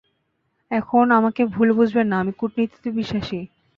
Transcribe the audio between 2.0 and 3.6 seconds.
না, আমি কূটনীতিতে বিশ্বাসী।